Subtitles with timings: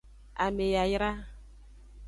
[0.45, 1.11] Ame yayra.